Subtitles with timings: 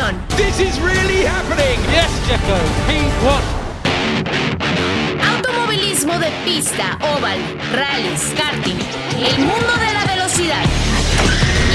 [0.00, 1.78] This is really happening.
[1.92, 2.56] Yes, Checo.
[2.88, 3.42] He won.
[5.20, 7.38] Automovilismo de pista, oval,
[7.70, 8.78] rallies, karting,
[9.18, 10.64] el mundo de la velocidad.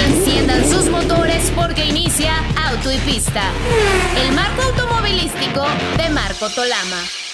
[0.07, 2.33] Enciendan sus motores porque inicia
[2.67, 3.43] Auto y Pista,
[4.17, 5.63] el marco automovilístico
[5.97, 7.24] de Marco Tolama.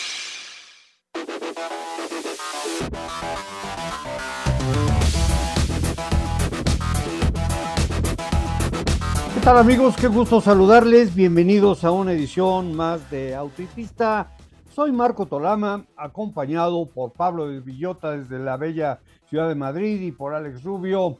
[9.41, 9.95] ¿Qué tal amigos?
[9.95, 11.15] Qué gusto saludarles.
[11.15, 14.35] Bienvenidos a una edición más de Auto y Pista.
[14.69, 20.11] Soy Marco Tolama, acompañado por Pablo de Villota desde la bella ciudad de Madrid y
[20.11, 21.17] por Alex Rubio,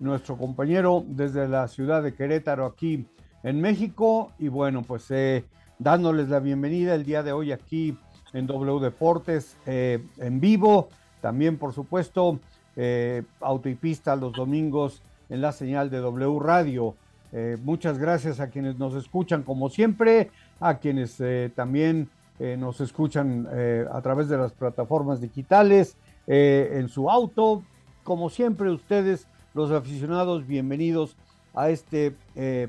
[0.00, 3.06] nuestro compañero desde la ciudad de Querétaro aquí
[3.42, 4.32] en México.
[4.38, 5.46] Y bueno, pues eh,
[5.78, 7.96] dándoles la bienvenida el día de hoy aquí
[8.34, 10.90] en W Deportes eh, en vivo.
[11.22, 12.38] También, por supuesto,
[12.76, 16.96] eh, Auto y Pista los domingos en la señal de W Radio.
[17.32, 20.30] Eh, muchas gracias a quienes nos escuchan como siempre,
[20.60, 23.48] a quienes eh, también eh, nos escuchan
[23.90, 27.62] a través de las plataformas digitales, en su auto.
[28.04, 31.16] Como siempre, ustedes, los aficionados, bienvenidos
[31.52, 32.14] a este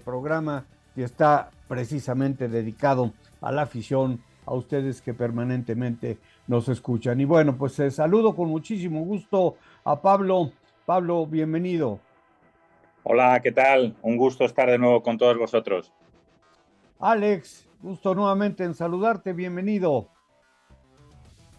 [0.03, 6.17] programa que está precisamente dedicado a la afición, a ustedes que permanentemente
[6.47, 7.21] nos escuchan.
[7.21, 10.51] Y bueno, pues saludo con muchísimo gusto a Pablo.
[10.85, 11.99] Pablo, bienvenido.
[13.05, 13.97] Hola, ¿qué tal?
[14.01, 15.91] Un gusto estar de nuevo con todos vosotros.
[16.99, 20.07] Alex, gusto nuevamente en saludarte, bienvenido.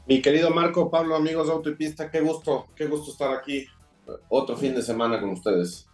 [0.06, 3.66] Mi querido Marco, Pablo, amigos de Autopista, qué gusto, qué gusto estar aquí
[4.30, 5.86] otro fin de semana con ustedes.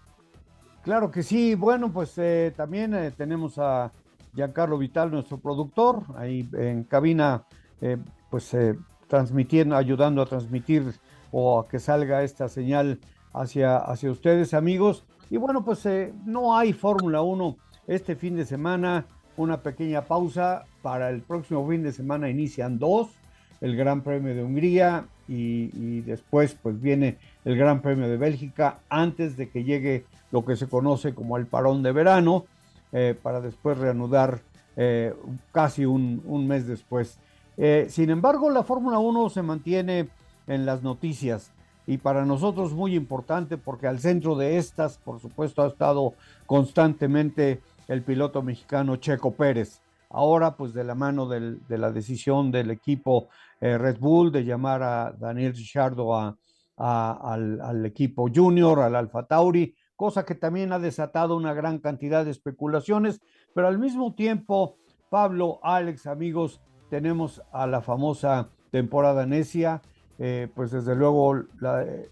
[0.84, 3.92] Claro que sí, bueno, pues eh, también eh, tenemos a
[4.35, 7.45] Giancarlo Vital, nuestro productor, ahí en cabina,
[7.81, 7.97] eh,
[8.31, 8.77] pues eh,
[9.09, 10.95] transmitiendo, ayudando a transmitir
[11.33, 13.01] o a que salga esta señal
[13.33, 15.05] hacia, hacia ustedes, amigos.
[15.30, 20.64] Y bueno, pues eh, no hay Fórmula 1 este fin de semana, una pequeña pausa.
[20.83, 23.08] Para el próximo fin de semana inician dos,
[23.61, 29.36] el Gran Premio de Hungría y, después pues viene el Gran Premio de Bélgica antes
[29.36, 32.47] de que llegue lo que se conoce como el parón de verano,
[32.92, 34.41] eh, para después reanudar
[34.77, 35.14] eh,
[35.52, 37.18] casi un, mes después.
[37.89, 40.08] Sin embargo, la Fórmula 1 se mantiene
[40.47, 41.52] en las noticias
[41.90, 46.14] y para nosotros muy importante porque al centro de estas, por supuesto, ha estado
[46.46, 49.83] constantemente el piloto mexicano Checo Pérez.
[50.08, 53.27] Ahora, pues de la mano de la decisión del equipo
[53.61, 56.36] eh, Red Bull de llamar a Daniel Ricciardo a,
[56.77, 61.80] a, al, al, equipo junior, al Alfa Tauri, cosa que también ha desatado una gran
[61.80, 63.20] cantidad de especulaciones,
[63.52, 64.77] pero al mismo tiempo,
[65.08, 69.83] Pablo, Alex, amigos, tenemos a la famosa temporada necia,
[70.23, 71.35] eh, pues desde luego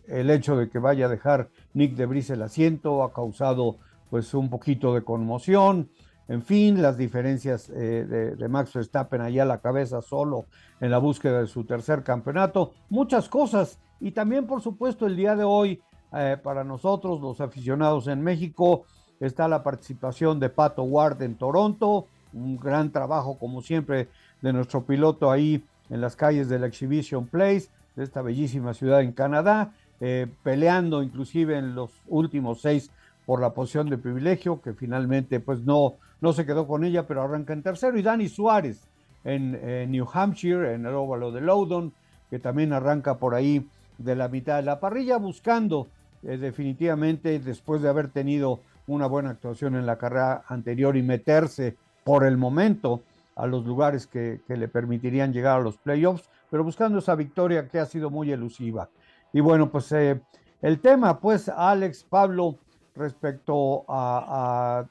[0.09, 3.77] el hecho de que vaya a dejar Nick de Vries el asiento ha causado
[4.09, 5.91] pues un poquito de conmoción,
[6.27, 10.47] en fin, las diferencias eh, de, de, Max Verstappen allá a la cabeza solo
[10.81, 13.79] en la búsqueda de su tercer campeonato, muchas cosas.
[14.01, 15.83] Y también por supuesto el día de hoy
[16.15, 18.85] eh, para nosotros los aficionados en México
[19.21, 24.09] está la participación de Pato Ward en Toronto, un gran trabajo como siempre
[24.41, 27.69] de nuestro piloto ahí en las calles del Exhibition Place,
[27.99, 32.91] de esta bellísima ciudad en Canadá, eh, peleando inclusive en los últimos seis
[33.27, 37.23] por la posición de privilegio, que finalmente pues no, no se quedó con ella, pero
[37.23, 38.89] arranca en tercero, y Dani Suárez
[39.25, 41.93] en, New Hampshire, en el óvalo de Loudon,
[42.31, 43.67] que también arranca por ahí
[43.99, 45.89] de la mitad de la parrilla, buscando
[46.23, 51.77] eh, definitivamente, después de haber tenido una buena actuación en la carrera anterior y meterse
[52.05, 53.03] por el momento
[53.39, 57.69] a los lugares que, que, le permitirían llegar a los playoffs, pero buscando esa victoria
[57.69, 58.91] que ha sido muy elusiva.
[59.33, 60.21] Y bueno, pues eh,
[60.61, 62.59] el tema, pues, Alex, Pablo,
[62.97, 64.85] respecto a,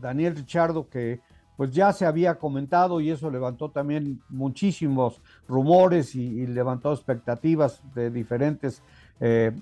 [0.00, 1.20] Daniel Richardo, que
[1.56, 7.82] pues ya se había comentado y eso levantó también muchísimos rumores y, y levantó expectativas
[7.92, 8.82] de diferentes,
[9.18, 9.52] eh,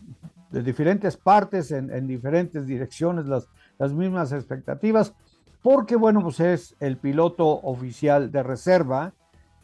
[0.51, 3.49] de diferentes partes, en, en diferentes direcciones, las,
[3.79, 5.15] las mismas expectativas
[5.63, 9.13] porque bueno, pues es el piloto oficial de reserva.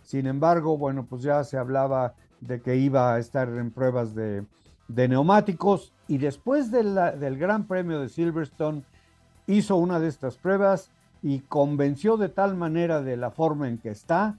[0.02, 4.44] Sin embargo, bueno, pues ya se hablaba de que iba a estar en pruebas de,
[4.88, 8.82] neumáticos y después del Gran Premio de Silverstone
[9.46, 10.90] hizo una de estas pruebas
[11.22, 14.36] y convenció de tal manera de la forma en que está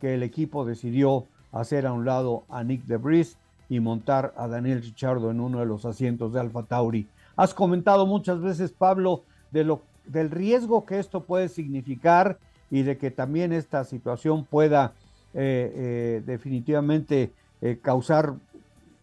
[0.00, 3.38] que el equipo decidió hacer a un lado a Nick de Vries
[3.68, 7.08] y montar a Daniel Richardo en uno de los asientos de Alfa Tauri.
[7.36, 12.38] Has comentado muchas veces, Pablo, de lo del riesgo que esto puede significar
[12.70, 14.94] y de que también esta situación pueda
[15.34, 18.34] eh, eh, definitivamente eh, causar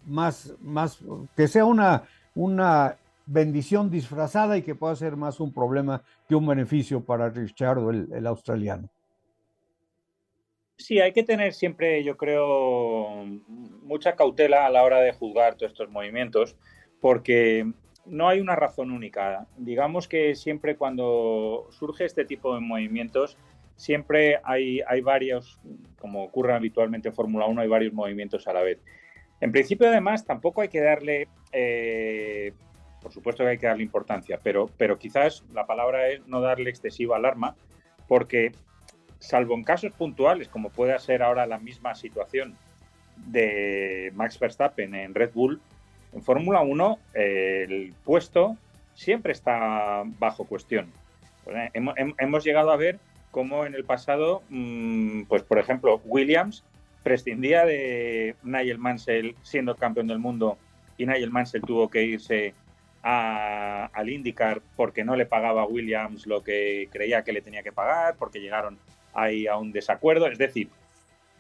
[0.06, 1.00] más, más,
[1.36, 2.04] que sea una,
[2.36, 7.80] una bendición disfrazada y que pueda ser más un problema que un beneficio para Richard
[7.90, 8.90] el, el australiano.
[10.78, 13.24] Sí, hay que tener siempre, yo creo,
[13.84, 16.58] mucha cautela a la hora de juzgar todos estos movimientos,
[17.00, 17.72] porque
[18.06, 19.48] no hay una razón única.
[19.58, 23.38] Digamos que siempre cuando surge este tipo de movimientos,
[23.76, 25.60] siempre hay, hay varios,
[26.00, 28.80] como ocurre habitualmente en Fórmula 1, hay varios movimientos a la vez.
[29.42, 32.54] En principio, además, tampoco hay que darle, eh,
[33.02, 36.70] por supuesto que hay que darle importancia, pero, pero quizás la palabra es no darle
[36.70, 37.56] excesiva alarma,
[38.08, 38.54] porque
[39.20, 42.56] salvo en casos puntuales, como puede ser ahora la misma situación
[43.18, 45.62] de Max Verstappen en Red Bull,
[46.16, 48.58] en Fórmula 1 el puesto
[48.96, 50.92] siempre está bajo cuestión.
[51.44, 51.72] Pues, eh,
[52.18, 53.00] hemos, llegado a ver
[53.32, 56.64] cómo en el pasado, mm, pues por ejemplo, Williams
[57.04, 60.58] prescindía de Nigel Mansell siendo campeón del mundo
[60.98, 62.56] y Nigel Mansell tuvo que irse
[63.04, 67.72] al IndyCar porque no le pagaba a Williams lo que creía que le tenía que
[67.72, 68.80] pagar, porque llegaron
[69.14, 70.26] ahí a un desacuerdo.
[70.26, 70.70] Es decir,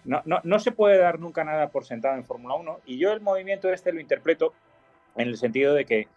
[0.04, 3.22] no, no, se puede dar nunca nada por sentado en Fórmula 1 y yo el
[3.22, 4.54] movimiento este lo interpreto
[5.15, 6.07] en el sentido de que,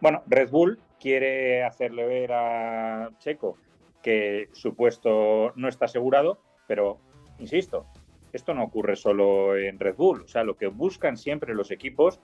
[0.00, 3.56] bueno, Red Bull quiere hacerle ver a Checo
[4.02, 6.98] que su puesto no está asegurado, pero,
[7.38, 7.86] insisto,
[8.32, 10.22] esto no ocurre solo en Red Bull.
[10.22, 12.20] O sea, lo que buscan siempre los equipos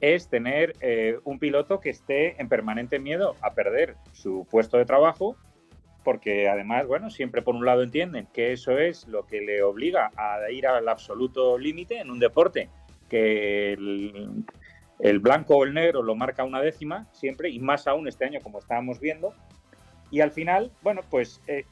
[0.00, 4.86] es tener eh, un piloto que esté en permanente miedo a perder su puesto de
[4.86, 5.36] trabajo,
[6.04, 10.10] porque además, bueno, siempre por un lado entienden que eso es lo que le obliga
[10.16, 12.70] a ir al absoluto límite en un deporte
[13.10, 13.76] que
[15.02, 18.40] el, blanco o el negro lo marca una décima siempre, y más aún este año
[18.42, 19.34] como estábamos viendo.
[20.10, 21.64] Y al final, bueno, pues eh,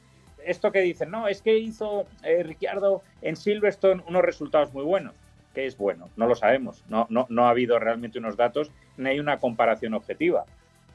[0.44, 5.14] esto que dicen, no, es que hizo eh, Ricciardo en Silverstone unos resultados muy buenos.
[5.54, 6.08] ¿Qué es bueno?
[6.16, 6.84] No lo sabemos.
[6.88, 10.44] No, no, no ha habido realmente unos datos ni hay una comparación objetiva.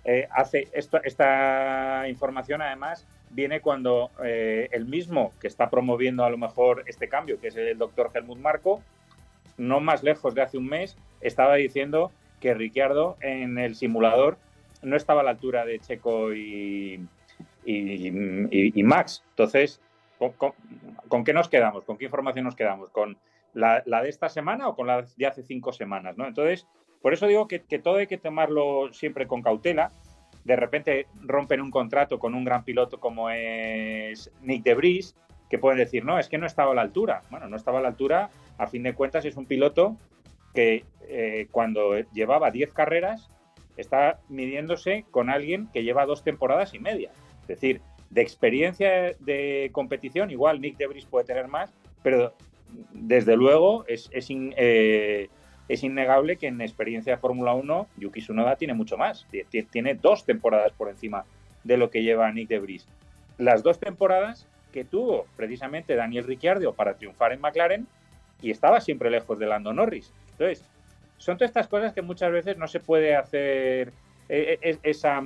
[0.06, 6.30] Eh, hace esto, esta información además viene cuando eh, el mismo que está promoviendo a
[6.30, 8.82] lo mejor este cambio, que es el doctor Helmut Marco,
[9.58, 12.12] no más lejos de hace un mes, estaba diciendo
[12.44, 14.38] que Ricciardo en el simulador
[14.82, 17.00] no estaba a la altura de Checo y,
[18.84, 19.24] Max.
[19.30, 19.80] Entonces,
[21.08, 21.86] ¿con, qué nos quedamos?
[21.86, 22.90] ¿Con qué información nos quedamos?
[22.90, 23.18] ¿Con
[23.54, 26.18] la, de esta semana o con la de hace cinco semanas?
[26.18, 26.28] ¿no?
[26.28, 26.68] Entonces,
[27.02, 29.94] por eso digo que, todo hay que tomarlo siempre con cautela.
[30.44, 35.16] De repente rompen un contrato con un gran piloto como es Nick de Vries,
[35.50, 37.24] que pueden decir, no, es que no estaba a la altura.
[37.30, 39.96] Bueno, no estaba a la altura, a fin de cuentas es un piloto
[40.54, 43.30] que eh, cuando llevaba 10 carreras
[43.78, 47.12] está midiéndose con alguien que lleva dos temporadas y media.
[47.42, 51.74] Es decir, de experiencia de competición, igual Nick Debris puede tener más,
[52.04, 52.34] pero
[52.92, 55.30] desde luego es, es, eh,
[55.68, 59.28] es innegable que en experiencia de Fórmula 1 Yuki Tsunoda tiene mucho más.
[59.72, 61.26] Tiene dos temporadas por encima
[61.64, 62.88] de lo que lleva Nick Debris.
[63.38, 67.88] Las dos temporadas que tuvo precisamente Daniel Ricciardo para triunfar en McLaren
[68.42, 70.12] y estaba siempre lejos de Lando Norris.
[70.34, 70.66] Entonces,
[71.18, 73.94] son todas estas cosas que muchas veces no se puede hacer
[74.30, 75.22] eh, eh, esa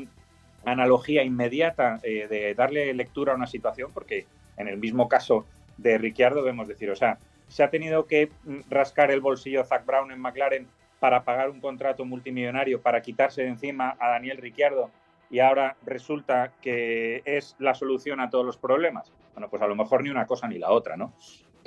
[0.66, 4.26] analogía inmediata eh, de darle lectura a una situación, porque
[4.58, 5.46] en el mismo caso
[5.78, 7.18] de Ricciardo debemos decir, o sea,
[7.48, 10.68] se ha tenido que mm, rascar el bolsillo Zach Brown en McLaren
[11.00, 14.92] para pagar un contrato multimillonario para quitarse de encima a Daniel Ricciardo
[15.30, 19.12] y ahora resulta que es la solución a todos los problemas.
[19.34, 21.14] Bueno, pues a lo mejor ni una cosa ni la otra, ¿no?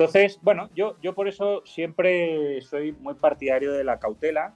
[0.01, 4.55] Entonces, bueno, yo, yo por eso siempre soy muy partidario de la cautela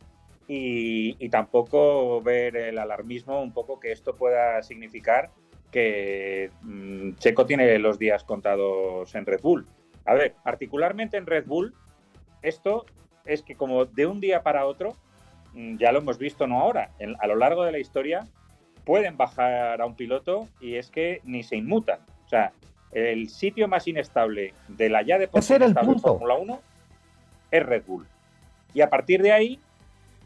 [0.49, 5.33] y, tampoco ver el alarmismo un poco que esto pueda significar
[5.71, 9.67] que mm, Checo tiene los días contados en Red Bull.
[10.07, 11.75] A ver, particularmente en Red Bull,
[12.41, 12.87] esto
[13.27, 14.97] es que como de un día para otro,
[15.53, 18.27] mm, ya lo hemos visto no ahora, a lo largo de la historia,
[18.87, 22.01] pueden bajar a un piloto y es que ni se inmutan.
[22.25, 22.55] O sea,
[22.95, 25.55] el sitio más inestable de la ya de por sí
[26.01, 26.61] Fórmula 1
[27.51, 28.07] es Red Bull.
[28.73, 29.61] Y a partir de ahí,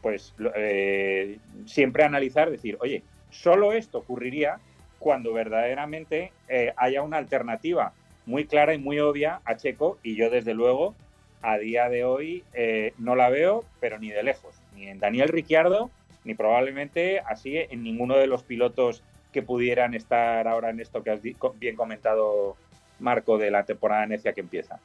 [0.01, 4.59] pues eh, siempre analizar, decir, oye, solo esto ocurriría
[4.97, 7.93] cuando verdaderamente eh, haya una alternativa
[8.25, 10.95] muy clara y muy obvia a Checo y yo desde luego
[11.41, 15.29] a día de hoy eh, no la veo, pero ni de lejos, ni en Daniel
[15.29, 15.89] Ricciardo,
[16.23, 21.11] ni probablemente así en ninguno de los pilotos que pudieran estar ahora en esto que
[21.11, 22.55] has bien comentado,
[22.99, 24.79] Marco, de la temporada necia que empieza.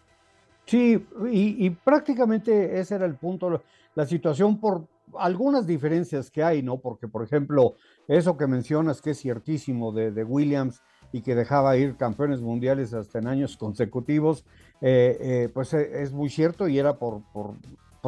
[0.66, 3.62] Sí, y, prácticamente ese era el punto,
[3.94, 4.86] la situación por
[5.18, 6.78] algunas diferencias que hay, ¿no?
[6.78, 7.74] Porque, por ejemplo,
[8.08, 10.82] eso que mencionas que es ciertísimo de, Williams
[11.12, 14.44] y que dejaba ir campeones mundiales hasta en años consecutivos,
[14.80, 17.22] eh, eh, pues eh, es muy cierto y era por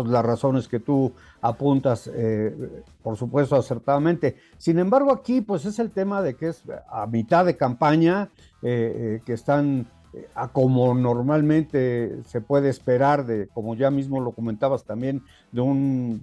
[0.02, 4.36] pues, las razones que tú apuntas, eh, por supuesto, acertadamente.
[4.58, 9.22] Sin embargo, aquí pues es el tema de que es a mitad de campaña, que
[9.26, 9.86] están
[10.34, 15.22] a como normalmente se puede esperar de, como ya mismo lo comentabas también,
[15.52, 16.20] de un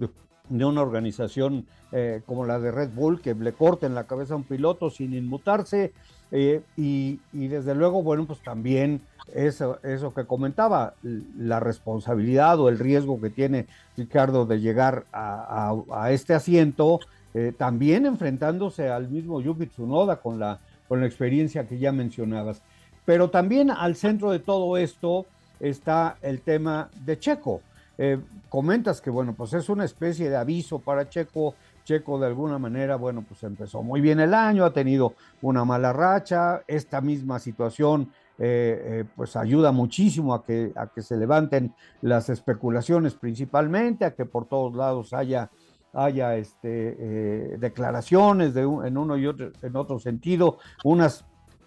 [0.48, 4.36] de una organización eh, como la de Red Bull, que le corten la cabeza a
[4.36, 5.92] un piloto sin inmutarse.
[6.32, 9.00] Eh, y, desde luego, bueno, pues también
[9.32, 13.66] eso, eso que comentaba, la responsabilidad o el riesgo que tiene
[13.96, 17.00] Ricardo de llegar a, este asiento,
[17.34, 22.62] eh, también enfrentándose al mismo Yuki Tsunoda con la, con la experiencia que ya mencionabas.
[23.04, 25.26] Pero también al centro de todo esto
[25.60, 27.60] está el tema de Checo.
[27.96, 31.54] Eh, comentas que, bueno, pues es una especie de aviso para Checo.
[31.84, 35.92] Checo de alguna manera, bueno, pues empezó muy bien el año, ha tenido una mala
[35.92, 36.62] racha.
[36.66, 42.28] Esta misma situación, eh, eh, pues ayuda muchísimo a que, a que se levanten las
[42.30, 45.50] especulaciones principalmente, a que por todos lados haya
[45.96, 51.24] haya este, declaraciones de en uno y otro, en otro sentido, unas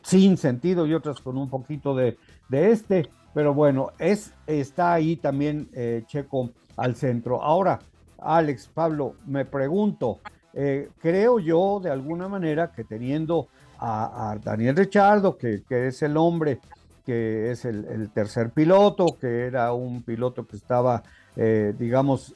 [0.07, 3.09] sin sentido y otras con un poquito de, de este.
[3.33, 7.43] Pero bueno, es, está ahí también eh, Checo al centro.
[7.43, 7.79] Ahora,
[8.19, 10.19] Alex, Pablo, me pregunto,
[10.53, 13.47] eh, creo yo de alguna manera que teniendo
[13.79, 16.59] a, Daniel Richardo, que, es el hombre
[17.05, 21.03] que es el, tercer piloto, que era un piloto que estaba,
[21.35, 22.33] eh, digamos,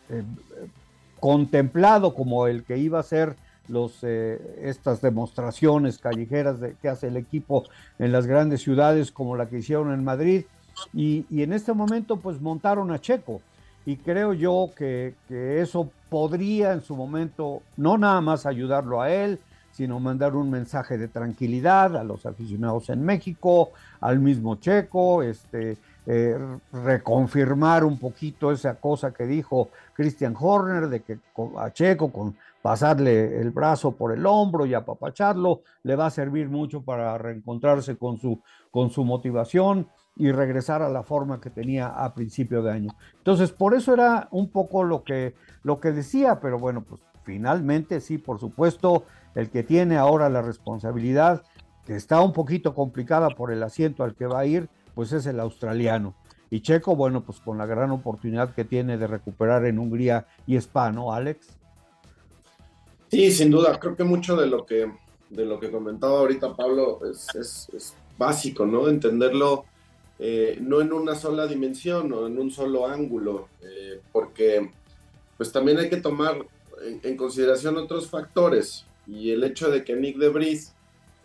[1.19, 3.35] contemplado como el que iba a ser
[3.67, 7.65] los, estas demostraciones callejeras de, que hace el equipo
[7.99, 10.45] en las grandes ciudades como la que hicieron en Madrid,
[10.93, 13.41] y, en este momento pues montaron a Checo
[13.85, 19.39] y creo yo que, eso podría en su momento no nada más ayudarlo a él,
[19.71, 23.71] sino mandar un mensaje de tranquilidad a los aficionados en México,
[24.01, 26.37] al mismo Checo, este, eh,
[26.73, 31.19] reconfirmar un poquito esa cosa que dijo Christian Horner de que
[31.57, 36.49] a Checo con pasarle el brazo por el hombro y apapacharlo le va a servir
[36.49, 41.87] mucho para reencontrarse con su, con su motivación y regresar a la forma que tenía
[41.87, 42.95] a principio de año.
[43.17, 48.01] Entonces, por eso era un poco lo que, lo que decía, pero bueno, pues finalmente
[48.01, 51.43] sí, por supuesto, el que tiene ahora la responsabilidad,
[51.85, 55.25] que está un poquito complicada por el asiento al que va a ir, pues es
[55.25, 56.13] el australiano.
[56.49, 60.57] Y Checo, bueno, pues con la gran oportunidad que tiene de recuperar en Hungría y
[60.57, 61.47] Spa, ¿no, Alex?
[63.09, 64.91] Sí, sin duda, creo que mucho de lo que,
[65.29, 67.27] de lo que comentaba ahorita Pablo es,
[67.73, 68.87] es básico, ¿no?
[68.89, 69.65] Entenderlo
[70.23, 74.69] eh, no en una sola dimensión o en un solo ángulo, eh, porque
[75.35, 76.45] pues también hay que tomar
[77.01, 80.73] en, consideración otros factores y el hecho de que Nick Debris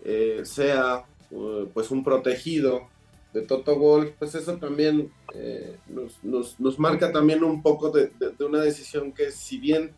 [0.02, 1.04] eh, sea
[1.74, 2.88] pues un protegido
[3.34, 5.12] de Toto Wolf, pues eso también
[5.90, 9.90] nos, marca también un poco de, de, una decisión que si bien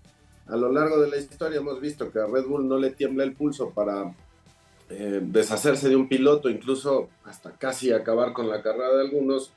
[0.49, 3.23] a lo largo de la historia hemos visto que a Red Bull no le tiembla
[3.23, 4.13] el pulso para
[4.91, 9.53] eh, deshacerse de un piloto, incluso hasta casi acabar con la carrera de algunos,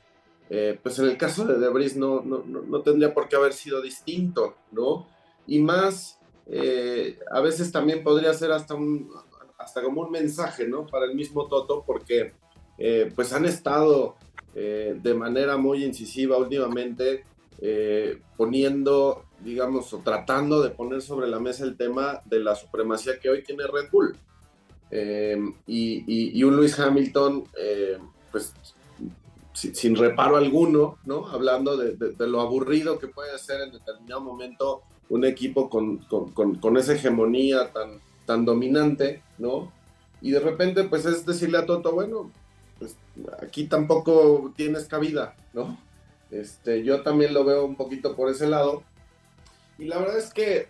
[0.50, 3.80] eh, pues en el caso de Debris no, no, no, tendría por qué haber sido
[3.80, 5.06] distinto, ¿no?
[5.46, 6.18] Y más,
[6.50, 9.10] eh, a veces también podría ser hasta, un,
[9.56, 10.86] hasta como un mensaje, ¿no?
[10.86, 12.34] Para el mismo Toto, porque
[13.14, 14.16] pues han estado
[14.54, 17.24] de manera muy incisiva últimamente
[18.36, 23.30] poniendo, digamos, o tratando de poner sobre la mesa el tema de la supremacía que
[23.30, 24.18] hoy tiene Red Bull.
[24.94, 27.98] Eh, y, un Luis Hamilton, eh,
[28.30, 28.52] pues
[29.54, 31.26] sin, reparo alguno, ¿no?
[31.28, 36.94] Hablando de, lo aburrido que puede ser en determinado momento un equipo con, con, esa
[36.94, 39.72] hegemonía tan, tan dominante, ¿no?
[40.20, 42.30] Y de repente, pues es decirle a Toto, bueno,
[42.78, 42.96] pues
[43.42, 45.78] aquí tampoco tienes cabida, ¿no?
[46.30, 48.82] Este, yo también lo veo un poquito por ese lado.
[49.78, 50.68] Y la verdad es que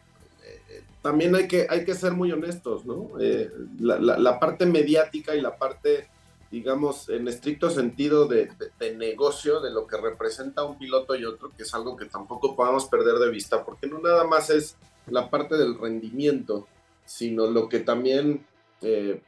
[1.03, 3.11] también hay que, hay que ser muy honestos, ¿no?
[3.21, 6.09] Eh, la, parte mediática y la parte,
[6.51, 8.49] digamos, en estricto sentido de,
[8.97, 12.87] negocio, de lo que representa un piloto y otro, que es algo que tampoco podamos
[12.87, 14.77] perder de vista, porque no nada más es
[15.09, 16.69] la parte del rendimiento,
[17.05, 18.47] sino lo que también
[18.81, 19.21] eh,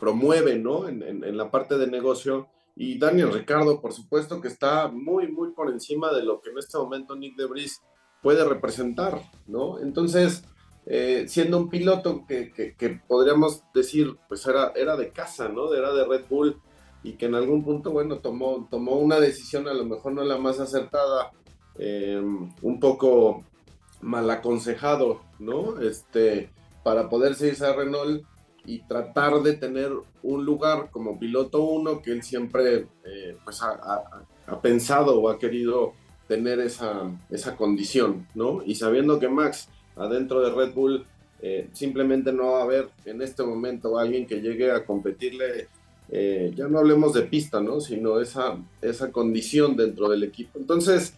[0.00, 0.88] promueve, ¿no?
[0.88, 2.48] En, en, la parte de negocio.
[2.74, 6.58] Y Daniel Ricardo, por supuesto, que está muy, muy por encima de lo que en
[6.58, 7.82] este momento Nick Debris
[8.22, 9.78] puede representar, ¿no?
[9.80, 10.44] Entonces,
[10.90, 15.74] eh, siendo un piloto que, podríamos decir, pues era, era de casa, ¿no?
[15.74, 16.56] Era de Red Bull
[17.02, 20.38] y que en algún punto, bueno, tomó, tomó una decisión a lo mejor no la
[20.38, 21.30] más acertada,
[21.78, 22.18] eh,
[22.62, 23.44] un poco
[24.00, 25.78] mal aconsejado, ¿no?
[25.78, 26.50] Este,
[26.82, 28.24] para poderse irse a Renault
[28.64, 29.92] y tratar de tener
[30.22, 34.24] un lugar como piloto uno que él siempre eh, pues ha,
[34.62, 35.92] pensado o ha querido
[36.28, 38.62] tener esa, esa condición, ¿no?
[38.64, 39.68] Y sabiendo que Max
[39.98, 41.06] adentro de Red Bull
[41.40, 45.68] eh, simplemente no va a haber en este momento alguien que llegue a competirle,
[46.10, 47.80] eh, ya no hablemos de pista, ¿no?
[47.80, 50.58] Sino esa, esa condición dentro del equipo.
[50.58, 51.14] Entonces,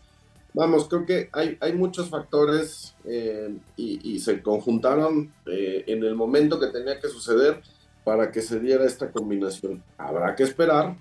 [0.52, 6.66] vamos, creo que hay, hay muchos factores eh, y, se conjuntaron en el momento que
[6.66, 7.62] tenía que suceder
[8.04, 9.82] para que se diera esta combinación.
[9.96, 10.96] Habrá que esperar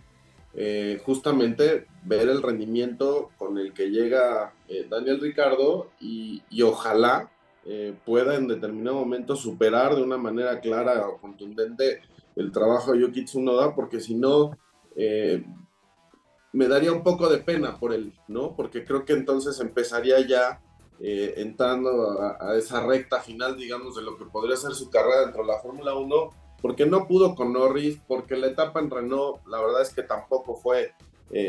[1.06, 4.54] justamente ver el rendimiento con el que llega
[4.90, 7.30] Daniel Ricardo y ojalá
[7.66, 12.02] eh, pueda en determinado momento superar de una manera clara o contundente
[12.36, 14.58] el trabajo de Yuki Tsunoda, porque si no,
[14.96, 15.44] eh,
[16.54, 18.56] me daría un poco de pena por él, ¿no?
[18.56, 20.62] Porque creo que entonces empezaría ya
[21.02, 25.42] eh, entrando a, esa recta final, digamos, de lo que podría ser su carrera dentro
[25.42, 26.30] de la Fórmula 1,
[26.62, 30.56] porque no pudo con Norris, porque la etapa en Renault, la verdad es que tampoco
[30.56, 30.94] fue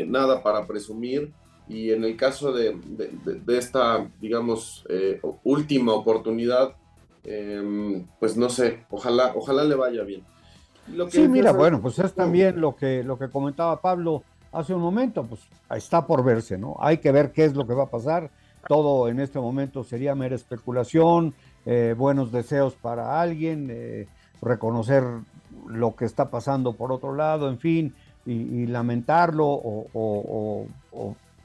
[0.05, 1.33] nada para presumir
[1.67, 6.75] y en el caso de, de, esta, digamos, eh, última oportunidad,
[7.23, 10.23] em, pues no sé, ojalá, ojalá le vaya bien.
[11.09, 15.23] sí, mira, bueno, pues es también lo que, lo que comentaba Pablo hace un momento,
[15.23, 15.41] pues
[15.75, 16.75] está por verse, ¿no?
[16.79, 18.29] Hay que ver qué es lo que va a pasar.
[18.67, 21.33] Todo en este momento sería mera especulación,
[21.65, 24.07] eh, buenos deseos para alguien, eh,
[24.41, 25.03] reconocer
[25.67, 30.67] lo que está pasando por otro lado, en fin, y, lamentarlo o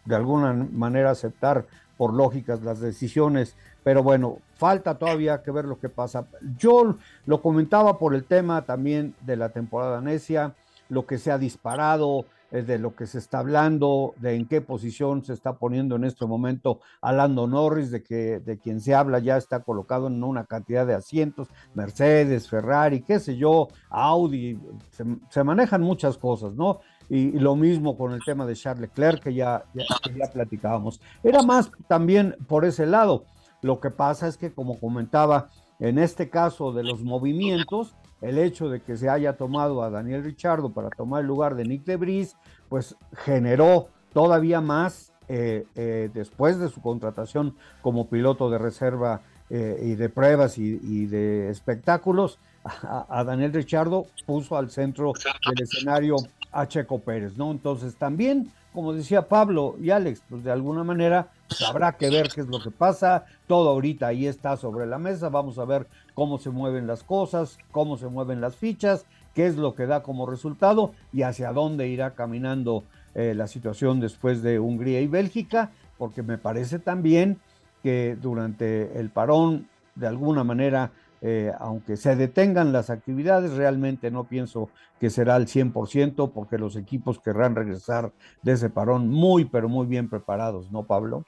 [0.07, 5.79] de alguna manera aceptar por lógicas las decisiones, pero bueno, falta todavía que ver lo
[5.79, 6.27] que pasa.
[6.59, 10.55] Yo lo comentaba por el tema también de la temporada necia,
[10.89, 14.61] lo que se ha disparado, eh, de lo que se está hablando, de en qué
[14.61, 19.19] posición se está poniendo en este momento Alando Norris, de que de quien se habla
[19.19, 24.61] ya está colocado en una cantidad de asientos, Mercedes, Ferrari, qué sé yo, Audi,
[24.93, 26.81] se, se manejan muchas cosas, ¿no?
[27.09, 29.85] Y, lo mismo con el tema de Charles Leclerc, que ya, ya,
[30.33, 31.01] platicábamos.
[31.23, 33.25] Era más también por ese lado.
[33.63, 38.69] Lo que pasa es que, como comentaba, en este caso de los movimientos, el hecho
[38.69, 42.37] de que se haya tomado a Daniel Richardo para tomar el lugar de Nick Debris,
[42.69, 49.78] pues generó todavía más eh, eh, después de su contratación como piloto de reserva eh,
[49.83, 55.13] y de pruebas y, de espectáculos, a, a, Daniel Richardo puso al centro
[55.49, 56.17] del escenario
[56.52, 57.50] a Checo Pérez, ¿no?
[57.50, 62.28] Entonces también, como decía Pablo y Alex, pues de alguna manera pues, habrá que ver
[62.35, 63.25] qué es lo que pasa.
[63.47, 65.28] Todo ahorita ahí está sobre la mesa.
[65.28, 69.56] Vamos a ver cómo se mueven las cosas, cómo se mueven las fichas, qué es
[69.56, 74.59] lo que da como resultado y hacia dónde irá caminando eh, la situación después de
[74.59, 77.39] Hungría y Bélgica, porque me parece también
[77.82, 80.91] que durante el parón, de alguna manera,
[81.28, 86.76] eh, aunque se detengan las actividades, realmente no pienso que será al 100% porque los
[86.76, 88.12] equipos querrán regresar
[88.43, 91.25] de ese parón muy, pero muy bien preparados, ¿no, Pablo?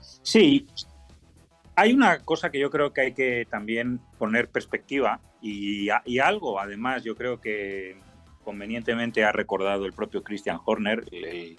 [0.00, 0.66] Sí,
[1.76, 7.04] hay una cosa que yo creo que hay que también poner perspectiva y, algo, además,
[7.04, 7.96] yo creo que
[8.42, 11.56] convenientemente ha recordado el propio Christian Horner, el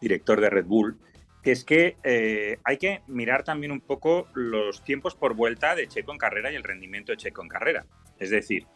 [0.00, 0.98] director de Red Bull,
[1.46, 5.86] que es que eh, hay que mirar también un poco los tiempos por vuelta de
[5.86, 7.86] Checo en carrera y el rendimiento de Checo en carrera.
[8.18, 8.66] Es decir,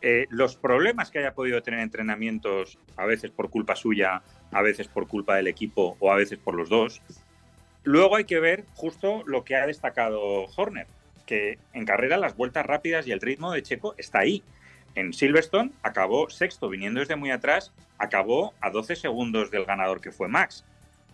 [0.00, 4.88] eh, los problemas que haya podido tener entrenamientos, a veces por culpa suya, a veces
[4.88, 7.02] por culpa del equipo o a veces por los dos,
[7.84, 10.86] luego hay que ver justo lo que ha destacado Horner,
[11.26, 14.42] que en carrera las vueltas rápidas y el ritmo de Checo está ahí.
[14.94, 20.12] En Silverstone acabó sexto, viniendo desde muy atrás, acabó a 12 segundos del ganador que
[20.12, 20.64] fue Max.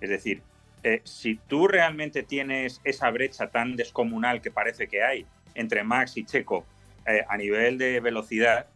[0.01, 0.43] Es decir,
[0.83, 6.17] eh, si tú realmente tienes esa brecha tan descomunal que parece que hay entre Max
[6.17, 6.65] y Checo
[7.07, 8.67] eh, a nivel de velocidad,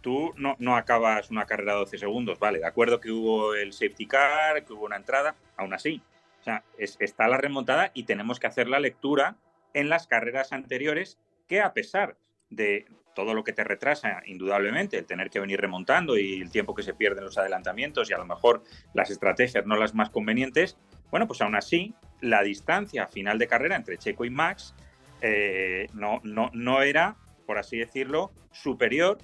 [0.00, 3.72] tú no, no, acabas una carrera de 12 segundos, vale, de acuerdo que hubo el
[3.72, 6.02] safety car, que hubo una entrada, aún así.
[6.40, 9.36] O sea, está la remontada y tenemos que hacer la lectura
[9.72, 12.16] en las carreras anteriores que a pesar
[12.50, 16.74] de todo lo que te retrasa, indudablemente, el tener que venir remontando y el tiempo
[16.74, 18.62] que se pierde en los adelantamientos y a lo mejor
[18.92, 20.76] las estrategias no las más convenientes,
[21.14, 24.74] bueno, pues aún así, la distancia final de carrera entre Checo y Max
[25.20, 27.14] eh, no, no, no era,
[27.46, 29.18] por así decirlo, superior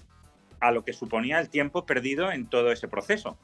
[0.61, 3.37] a lo que suponía el tiempo perdido en todo ese proceso.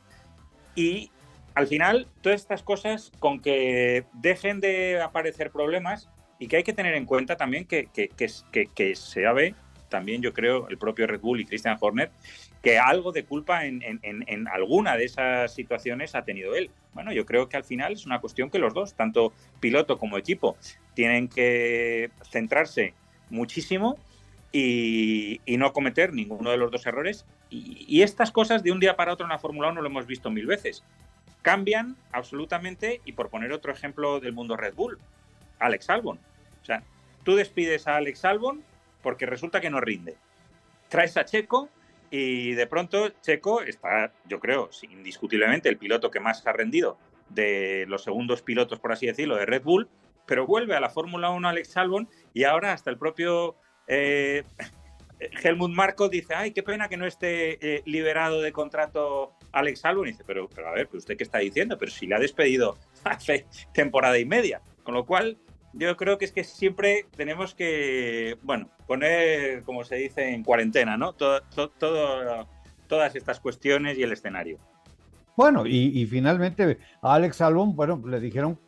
[0.76, 1.10] Y
[1.56, 6.72] al final, todas estas cosas, con que dejen de aparecer problemas y que hay que
[6.72, 9.56] tener en cuenta también que, que, que, que se ve,
[9.88, 12.12] también yo creo, el propio Red Bull y Christian Horner,
[12.66, 16.68] que algo de culpa en, alguna de esas situaciones ha tenido él.
[16.94, 20.18] Bueno, yo creo que al final es una cuestión que los dos, tanto piloto como
[20.18, 20.56] equipo,
[20.94, 22.92] tienen que centrarse
[23.30, 23.96] muchísimo
[24.50, 27.24] y, no cometer ninguno de los dos errores.
[27.50, 30.28] Y, estas cosas de un día para otro en la Fórmula 1 lo hemos visto
[30.28, 30.82] mil veces.
[31.42, 34.98] cambian absolutamente y por poner otro ejemplo del mundo Red Bull,
[35.60, 36.18] Alex Albon.
[36.62, 36.82] O sea,
[37.22, 38.64] tú despides a Alex Albon
[39.02, 40.16] porque resulta que no rinde.
[40.88, 41.70] Traes a Checo
[42.10, 47.84] y de pronto Checo está, yo creo, indiscutiblemente el piloto que más ha rendido de
[47.88, 49.88] los segundos pilotos, por así decirlo, de Red Bull,
[50.26, 54.44] pero vuelve a la Fórmula 1 Alex Albon y ahora hasta el propio eh,
[55.18, 60.08] Helmut Marco dice, ay, qué pena que no esté eh, liberado de contrato Alex Albon.
[60.08, 61.78] Y dice, pero, pero a ver, ¿usted qué está diciendo?
[61.78, 64.60] Pero si le ha despedido hace temporada y media.
[64.82, 65.38] Con lo cual,
[65.78, 70.96] yo creo que es que siempre tenemos que, bueno, poner, como se dice, en cuarentena,
[70.96, 71.12] ¿no?
[71.12, 71.42] Todo,
[72.88, 74.58] todas estas cuestiones y el escenario.
[75.36, 78.58] Bueno, y, finalmente a Alex Albon, bueno, le dijeron,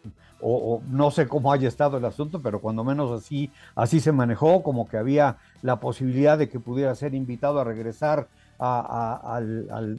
[0.40, 4.62] o, no sé cómo haya estado el asunto, pero cuando menos así, así se manejó,
[4.62, 9.98] como que había la posibilidad de que pudiera ser invitado a regresar al,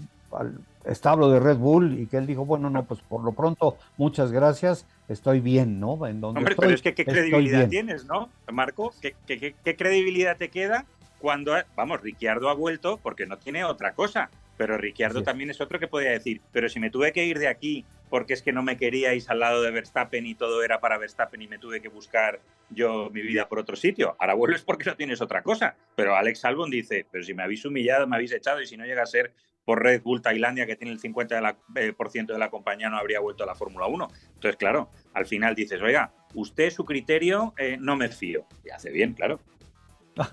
[0.89, 4.31] establo de Red Bull y que él dijo, bueno, no, pues por lo pronto, muchas
[4.31, 6.05] gracias, estoy bien, ¿no?
[6.07, 8.93] En donde Hombre, pero es que qué credibilidad tienes, ¿no, Marco?
[9.01, 10.85] ¿Qué, qué, credibilidad te queda
[11.19, 14.29] cuando, vamos, Ricciardo ha vuelto porque no tiene otra cosa?
[14.57, 17.47] Pero Ricciardo también es otro que podría decir, pero si me tuve que ir de
[17.47, 20.97] aquí porque es que no me queríais al lado de Verstappen y todo era para
[20.97, 24.15] Verstappen y me tuve que buscar yo mi vida por otro sitio.
[24.19, 25.75] Ahora vuelves porque no tienes otra cosa.
[25.95, 28.85] Pero Alex Albon dice, pero si me habéis humillado, me habéis echado y si no
[28.85, 29.31] llega a ser
[29.69, 32.49] por Red Bull Tailandia, que tiene el 50% de la, eh, por ciento de la
[32.49, 34.07] compañía, no habría vuelto a la Fórmula 1.
[34.33, 38.47] Entonces, claro, al final dices, oiga, usted su criterio eh, no me fío.
[38.65, 39.39] Y hace bien, claro.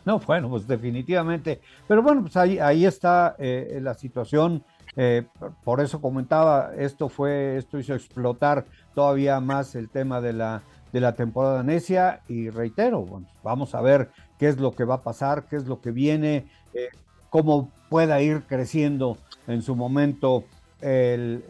[0.07, 1.61] No, bueno, pues definitivamente.
[1.87, 4.65] Pero bueno, pues ahí, ahí está eh, la situación.
[4.97, 5.25] Eh,
[5.63, 10.63] por eso comentaba, esto fue, esto hizo explotar todavía más el tema de la,
[10.95, 12.23] de la temporada necia.
[12.27, 15.67] Y reitero, bueno, vamos a ver qué es lo que va a pasar, qué es
[15.67, 16.89] lo que viene, eh,
[17.37, 20.45] cómo pueda ir creciendo en su momento
[20.81, 21.43] el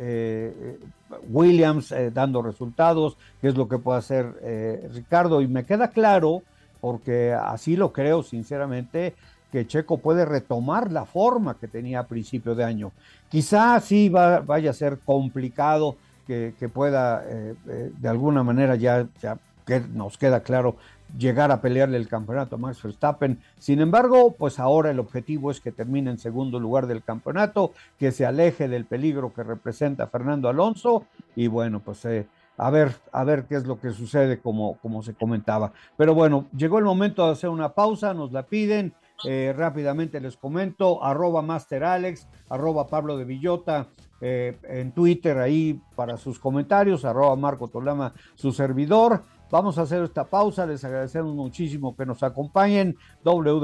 [1.28, 5.40] Williams dando resultados, qué es lo que puede hacer Ricardo.
[5.40, 6.42] Y me queda claro
[6.80, 9.14] porque así lo creo sinceramente,
[9.52, 12.92] que Checo puede retomar la forma que tenía a principio de año.
[13.28, 15.96] Quizá sí vaya a ser complicado
[16.26, 20.76] que, pueda eh, eh, de alguna manera ya, ya que nos queda claro
[21.16, 23.40] llegar a pelearle el campeonato a Max Verstappen.
[23.58, 28.12] Sin embargo, pues ahora el objetivo es que termine en segundo lugar del campeonato, que
[28.12, 32.26] se aleje del peligro que representa Fernando Alonso y bueno, pues eh,
[32.58, 35.72] a ver, a ver qué es lo que sucede como, como se comentaba.
[35.96, 38.94] Pero bueno, llegó el momento de hacer una pausa, nos la piden.
[39.24, 43.88] Eh, rápidamente les comento, arroba Master Alex, arroba Pablo de Villota,
[44.20, 49.24] eh, en Twitter ahí para sus comentarios, arroba Marco Tolama, su servidor.
[49.50, 52.96] Vamos a hacer esta pausa, les agradecemos muchísimo que nos acompañen.
[53.24, 53.60] W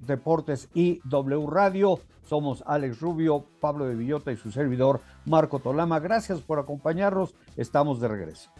[0.00, 2.00] Deportes y W Radio.
[2.28, 5.98] Somos Alex Rubio, Pablo de Villota y su servidor Marco Tolama.
[6.00, 7.34] Gracias por acompañarnos.
[7.56, 8.50] Estamos de regreso.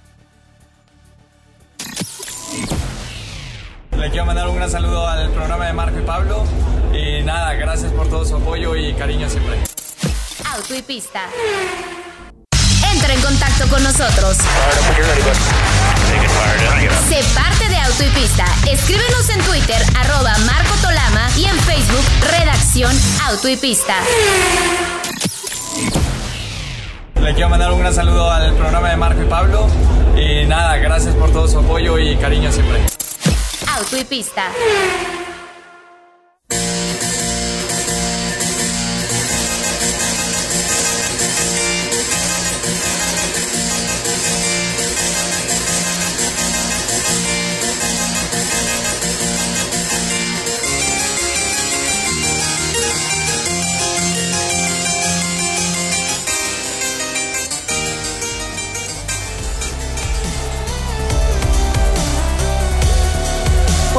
[3.97, 6.45] Le quiero mandar un gran saludo al programa de Marco y Pablo.
[6.93, 9.57] Y nada, gracias por todo su apoyo y cariño siempre.
[10.53, 11.27] Auto y pista.
[12.93, 14.39] Entra en contacto con nosotros.
[17.09, 18.45] Sé parte de Auto y Pista.
[18.71, 22.97] Escríbenos en Twitter, arroba Marco Tolama y en Facebook, Redacción
[23.27, 23.97] Auto y Pista.
[27.21, 29.69] Le quiero mandar un gran saludo al programa de Marco y Pablo.
[30.17, 32.81] Y nada, gracias por todo su apoyo y cariño siempre.
[33.69, 34.51] Auto y Pista.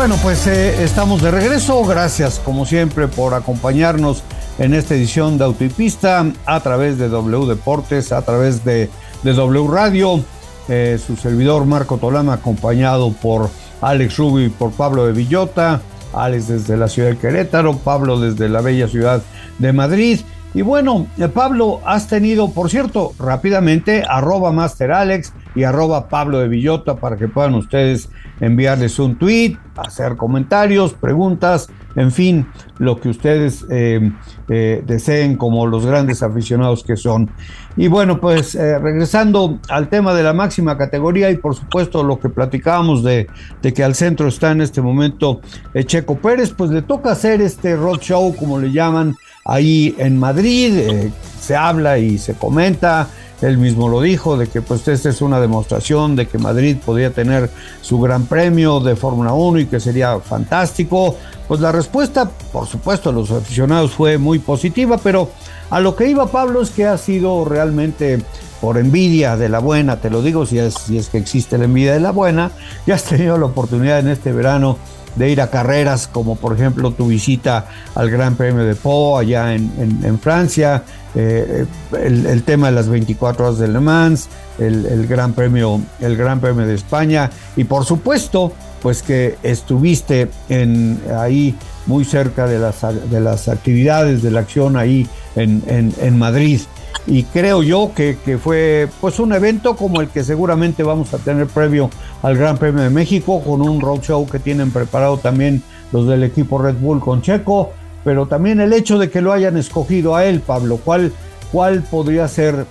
[0.02, 1.86] Bueno, pues eh, estamos de regreso.
[1.86, 4.24] Gracias, como siempre, por acompañarnos
[4.58, 8.90] en esta edición de Autopista a través de W Deportes, a través de,
[9.24, 10.20] W Radio.
[10.68, 15.82] Eh, su servidor Marco Tolama, acompañado por Alex Rubio y por Pablo de Villota.
[16.14, 19.22] Alex desde la ciudad de Querétaro, Pablo desde la bella ciudad
[19.60, 20.22] de Madrid.
[20.56, 26.40] Y bueno, eh, Pablo, has tenido, por cierto, rápidamente, arroba Master Alex y arroba Pablo
[26.40, 28.10] de Villota para que puedan ustedes
[28.40, 34.12] enviarles un tweet, hacer comentarios, preguntas en fin, lo que ustedes eh,
[34.50, 37.30] eh, deseen como los grandes aficionados que son.
[37.78, 42.20] Y bueno, pues eh, regresando al tema de la máxima categoría y por supuesto lo
[42.20, 43.28] que platicábamos de,
[43.62, 45.42] que al centro está en este momento
[45.86, 51.10] Checo Pérez, pues le toca hacer este road show, como le llaman, ahí en Madrid,
[51.40, 53.08] se habla y se comenta
[53.42, 57.12] él mismo lo dijo, de que pues esta es una demostración de que Madrid podría
[57.12, 57.50] tener
[57.82, 61.18] su gran premio de Fórmula 1 y que sería fantástico.
[61.52, 65.30] Pues la respuesta, por supuesto, a los aficionados fue muy positiva, pero
[65.70, 68.24] a lo que iba Pablo es que ha sido realmente
[68.62, 70.78] por envidia de la buena, te lo digo si es,
[71.12, 72.52] que existe la envidia de la buena,
[72.88, 74.78] ya has tenido la oportunidad en este verano
[75.18, 79.54] de ir a carreras, como por ejemplo tu visita al Gran Premio de Po allá
[79.54, 80.84] en, Francia,
[81.16, 81.66] eh,
[82.02, 86.66] el, tema de las 24 horas de Le Mans, el, Gran Premio, el Gran Premio
[86.66, 93.20] de España y por supuesto, pues que estuviste en, ahí muy cerca de las, de
[93.20, 96.62] las actividades de la acción ahí en, en Madrid.
[97.08, 101.48] Y creo yo que, fue pues un evento como el que seguramente vamos a tener
[101.48, 101.90] previo
[102.22, 106.60] al Gran Premio de México con un roadshow que tienen preparado también los del equipo
[106.60, 107.72] Red Bull con Checo,
[108.04, 111.12] pero también el hecho de que lo hayan escogido a él, Pablo, ¿cuál,
[111.52, 112.66] cuál podría ser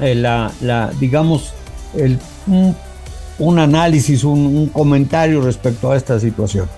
[0.00, 1.52] eh, la, la, digamos,
[1.94, 2.18] el,
[3.58, 6.68] análisis, un comentario respecto a esta situación?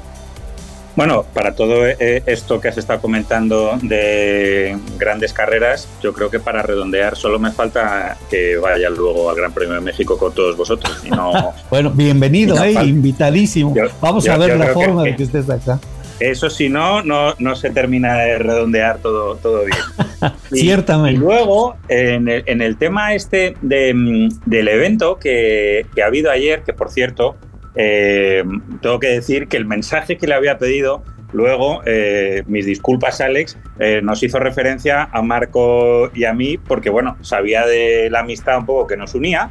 [0.94, 6.38] Bueno, para todo eh, esto que has estado comentando de grandes carreras, yo creo que
[6.38, 10.56] para redondear solo me falta que vaya luego al Gran Premio de México con todos
[10.56, 11.02] vosotros.
[11.04, 11.32] Y no,
[11.70, 13.74] bueno, bienvenido, eh, invitadísimo.
[14.00, 15.78] Vamos a ver la forma de que estés acá.
[16.20, 20.32] Eso si no, no, no se termina de redondear todo, todo bien.
[20.52, 21.14] Ciertamente.
[21.14, 26.30] Y luego, en el, en el tema este de, del evento que, que ha habido
[26.30, 27.36] ayer, que por cierto,
[27.74, 28.44] eh,
[28.80, 33.58] tengo que decir que el mensaje que le había pedido, luego, eh, mis disculpas Alex,
[33.78, 38.58] eh, nos hizo referencia a Marco y a mí, porque bueno, sabía de la amistad
[38.58, 39.50] un poco que nos unía,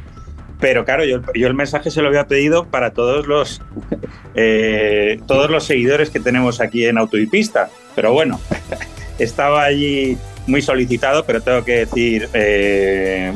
[0.62, 3.60] pero claro, yo, el mensaje se lo había pedido para todos los,
[5.26, 7.16] todos los seguidores que tenemos aquí en Auto
[7.96, 8.40] pero bueno,
[9.18, 12.28] estaba allí muy solicitado, pero tengo que decir,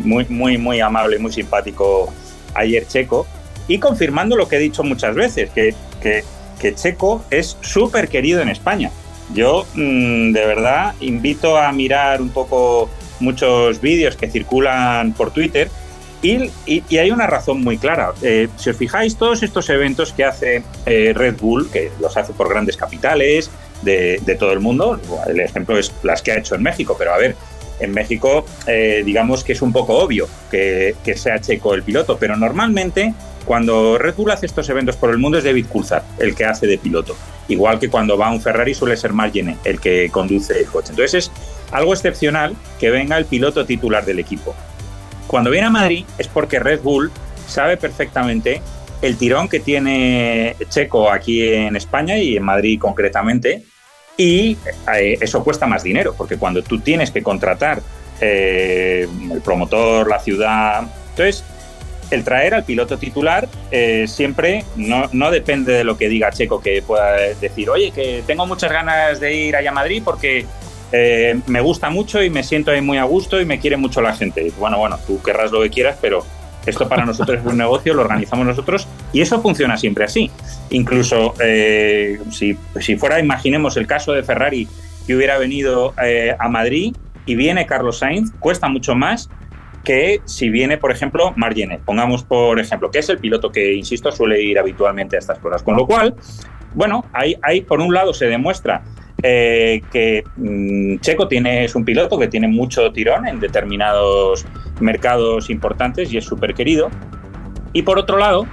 [0.05, 2.13] muy, muy, muy amable muy simpático
[2.55, 3.27] ayer Checo
[3.67, 6.25] y confirmando lo que he dicho muchas veces, que, que,
[6.77, 8.91] Checo es súper querido en España.
[9.35, 15.69] Yo mm, de verdad invito a mirar un poco muchos vídeos que circulan por Twitter
[16.23, 18.13] y, hay una razón muy clara.
[18.23, 22.33] Eh, si os fijáis, todos estos eventos que hace eh, Red Bull, que los hace
[22.33, 23.51] por grandes capitales
[23.83, 27.19] de, todo el mundo, el ejemplo es las que ha hecho en México, pero a
[27.19, 27.37] ver,
[27.79, 32.17] en México eh, digamos que es un poco obvio que, que sea Checo el piloto,
[32.19, 36.35] pero normalmente cuando Red Bull hace estos eventos por el mundo es David Coulthard el
[36.35, 37.17] que hace de piloto.
[37.49, 40.91] Igual que cuando va un Ferrari suele ser Margene el que conduce el coche.
[40.91, 41.33] Entonces es
[41.71, 44.55] algo excepcional que venga el piloto titular del equipo.
[45.27, 47.11] Cuando viene a Madrid es porque Red Bull
[47.47, 48.63] sabe perfectamente
[49.03, 53.65] el tirón que tiene Checo aquí en España y en Madrid concretamente.
[54.17, 54.57] Y
[54.95, 57.83] eh, eso cuesta más dinero, porque cuando tú tienes que contratar
[58.21, 60.85] eh, el promotor, la ciudad.
[61.11, 61.45] Entonces,
[62.11, 66.61] el traer al piloto titular eh, siempre no, no, depende de lo que diga Checo,
[66.61, 70.47] que pueda decir, oye, que tengo muchas ganas de ir allá a Madrid porque
[70.93, 74.01] eh, me gusta mucho y me siento ahí muy a gusto y me quiere mucho
[74.01, 74.53] la gente.
[74.59, 76.25] Bueno, bueno, tú querrás lo que quieras, pero
[76.65, 80.31] esto para nosotros es un negocio, lo organizamos nosotros y eso funciona siempre así.
[80.71, 84.69] Incluso eh, si, si, fuera, imaginemos el caso de Ferrari
[85.07, 85.95] que hubiera venido
[86.39, 86.97] a Madrid
[87.27, 89.29] y viene Carlos Sainz, cuesta mucho más
[89.87, 94.11] que si viene, por ejemplo, Margene, pongamos por ejemplo, que es el piloto que, insisto,
[94.11, 95.63] suele ir habitualmente a estas cosas.
[95.63, 96.17] Con lo cual,
[96.75, 98.83] bueno, ahí, ahí por un lado se demuestra
[99.23, 104.45] eh, que mm, Checo tiene, es un piloto que tiene mucho tirón en determinados
[104.81, 106.91] mercados importantes y es súper querido.
[107.73, 108.47] Y por otro lado,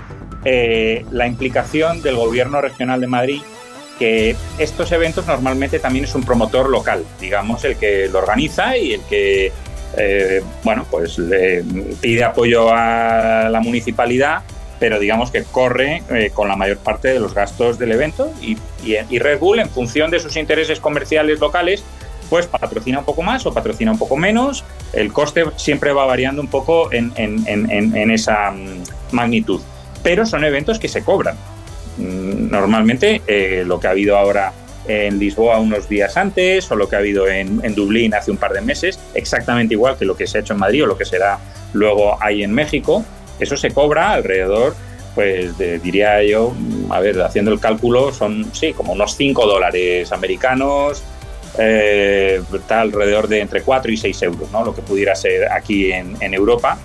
[0.45, 3.41] eh, la implicación del gobierno regional de Madrid,
[3.99, 8.93] que estos eventos normalmente también es un promotor local, digamos, el que lo organiza y
[8.93, 9.51] el que
[9.97, 11.63] eh, bueno, pues le
[12.01, 14.41] pide apoyo a la municipalidad,
[14.83, 18.57] pero digamos que corre eh, con la mayor parte de los gastos del evento y,
[19.17, 21.85] Red Bull, en función de sus intereses comerciales locales,
[22.29, 24.65] pues patrocina un poco más o patrocina un poco menos.
[24.91, 27.13] El coste siempre va variando un poco en,
[28.11, 29.61] esa mm, magnitud,
[30.03, 31.37] pero son eventos que se cobran.
[31.97, 34.51] Mm, normalmente eh, lo que ha habido ahora
[34.85, 38.51] en Lisboa unos días antes o lo que ha habido en, Dublín hace un par
[38.51, 41.05] de meses, exactamente igual que lo que se ha hecho en Madrid o lo que
[41.05, 41.39] será
[41.71, 43.05] luego ahí en México.
[43.43, 44.73] Eso se cobra alrededor,
[45.15, 46.53] pues diría yo,
[46.89, 51.03] a ver, haciendo el cálculo, son, sí, como unos 5 dólares americanos,
[51.59, 54.63] eh, está alrededor de entre 4 y 6 euros, ¿no?
[54.63, 56.79] Lo que pudiera ser aquí en, Europa.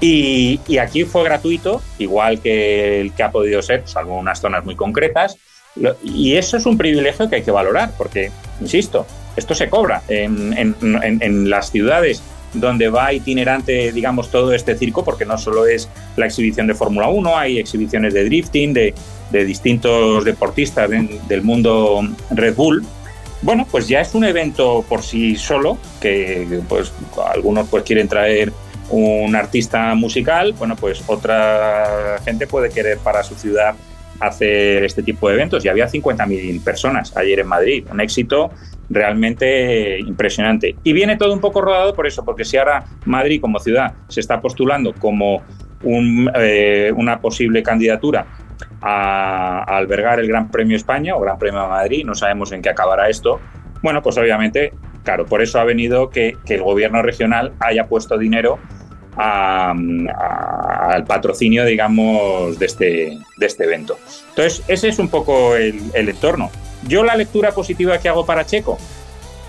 [0.00, 4.74] Y, aquí fue gratuito, igual que el que ha podido ser, salvo unas zonas muy
[4.74, 5.36] concretas.
[6.02, 10.74] Y eso es un privilegio que hay que valorar, porque, insisto, esto se cobra en,
[10.80, 12.22] en las ciudades
[12.54, 17.08] donde va itinerante, digamos, todo este circo, porque no solo es la exhibición de Fórmula
[17.08, 18.94] 1, hay exhibiciones de drifting, de,
[19.30, 22.84] distintos deportistas del mundo Red Bull.
[23.42, 26.92] Bueno, pues ya es un evento por sí solo, que pues
[27.32, 28.52] algunos pues quieren traer
[28.90, 33.74] un artista musical, bueno, pues otra gente puede querer para su ciudad
[34.20, 38.50] hacer este tipo de eventos y había 50.000 personas ayer en Madrid, un éxito
[38.88, 40.76] realmente impresionante.
[40.84, 44.20] Y viene todo un poco rodado por eso, porque si ahora Madrid como ciudad se
[44.20, 45.42] está postulando como
[45.82, 48.26] eh, una posible candidatura
[48.82, 52.68] a, albergar el Gran Premio España o Gran Premio de Madrid, no sabemos en qué
[52.68, 53.40] acabará esto,
[53.82, 54.72] bueno, pues obviamente,
[55.04, 58.58] claro, por eso ha venido que, el gobierno regional haya puesto dinero
[59.20, 63.98] al patrocinio, digamos, de este, de este evento.
[64.30, 66.50] Entonces, ese es un poco el, el entorno.
[66.86, 68.78] Yo la lectura positiva que hago para Checo,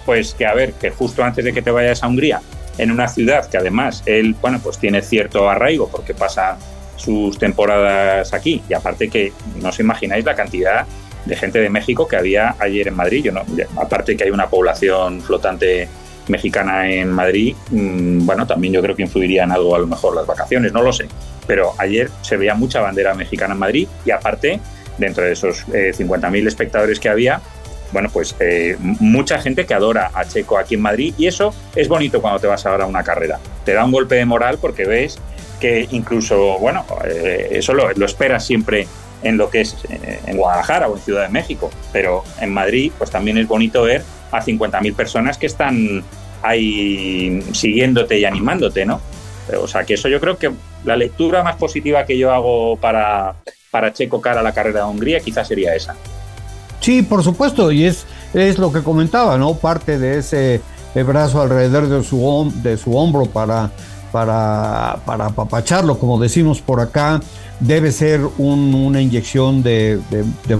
[0.06, 2.42] pues que a ver, que justo antes de que te vayas a Hungría,
[2.78, 6.58] en una ciudad que además él, bueno, pues tiene cierto arraigo porque pasa
[6.96, 10.86] sus temporadas aquí y aparte que no os imagináis la cantidad
[11.26, 13.44] de gente de México que había ayer en Madrid, no,
[13.80, 15.88] aparte que hay una población flotante
[16.32, 20.15] mexicana en Madrid, mm, bueno, también yo creo que influiría en algo a lo mejor
[20.15, 21.08] las vacaciones, no lo sé,
[21.46, 24.60] pero ayer se veía mucha bandera mexicana en Madrid y aparte
[24.98, 27.41] dentro de esos 50.000 eh, espectadores que había,
[27.91, 31.88] bueno, pues eh, mucha gente que adora a Checo aquí en Madrid y eso es
[31.89, 33.39] bonito cuando te vas ahora a una carrera.
[33.65, 35.20] Te da un golpe de moral porque ves
[35.60, 38.88] que incluso, bueno, eh, eso lo, lo, esperas siempre
[39.22, 39.78] en lo que es
[40.26, 44.04] en Guadalajara o en Ciudad de México, pero en Madrid pues también es bonito ver
[44.32, 46.04] a 50.000 personas que están
[46.42, 49.02] ahí siguiéndote y animándote, ¿no?
[49.60, 50.52] O sea, que eso yo creo que
[50.86, 53.36] la lectura más positiva que yo hago para,
[53.70, 55.96] para Checo cara a la carrera de Hungría, quizás sería esa.
[56.80, 59.56] Sí, por supuesto, y es, es lo que comentaba, ¿no?
[59.56, 60.62] Parte de ese
[60.96, 63.72] brazo alrededor de su, de su hombro para,
[64.12, 67.22] para, para apapacharlo, como decimos por acá,
[67.62, 70.00] debe ser una inyección de,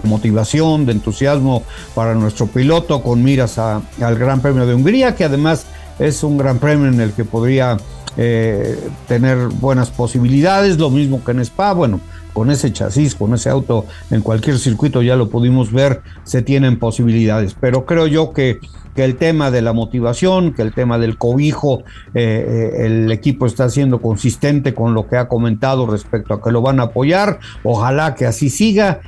[0.04, 1.63] motivación, de entusiasmo
[1.96, 3.84] para nuestro piloto con miras al
[4.17, 5.65] Gran Premio de Hungría, que además
[5.99, 7.77] es un gran premio en el que podría
[8.17, 8.77] eh,
[9.08, 12.01] tener buenas posibilidades, lo mismo que en Spa, bueno,
[12.34, 16.77] con ese chasis, con ese auto en cualquier circuito, ya lo pudimos ver, se tienen
[16.77, 17.56] posibilidades.
[17.60, 18.60] Pero creo yo que,
[18.95, 23.45] que el tema de la motivación, que el tema del cobijo, eh, eh, el equipo
[23.45, 27.39] está siendo consistente con lo que ha comentado respecto a que lo van a apoyar.
[27.63, 28.99] Ojalá que así siga,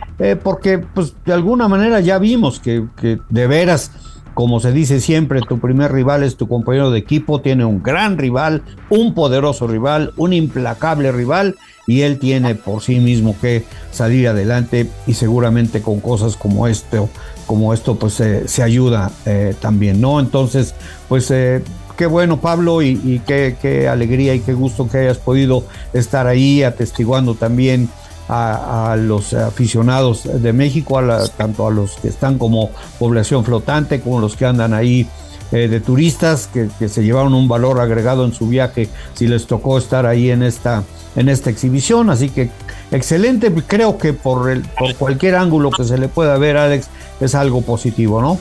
[0.44, 3.92] porque pues de alguna manera ya vimos que, que de veras
[4.34, 8.18] como se dice siempre, tu primer rival es tu compañero de equipo, tiene un gran
[8.18, 14.28] rival, un poderoso rival, un implacable rival, y él tiene por sí mismo que salir
[14.28, 17.10] adelante y seguramente con cosas como esto,
[17.46, 20.20] como esto, pues se ayuda eh, también, ¿no?
[20.20, 20.74] Entonces,
[21.10, 21.62] pues eh,
[21.98, 27.36] qué bueno, Pablo, y, qué, alegría y qué gusto que hayas podido estar ahí atestiguando
[27.36, 27.90] también
[28.30, 31.00] a, los aficionados de México,
[31.38, 35.08] tanto a los que están como población flotante, como los que andan ahí
[35.52, 39.46] eh, de turistas, que, que, se llevaron un valor agregado en su viaje si les
[39.46, 40.84] tocó estar ahí en esta,
[41.16, 42.10] en esta exhibición.
[42.10, 42.50] Así que
[42.92, 46.88] excelente, creo que por, el, por cualquier ángulo que se le pueda ver, Alex,
[47.20, 48.40] es algo positivo, ¿no?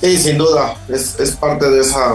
[0.00, 2.14] Sí, sin duda, es, es parte de esa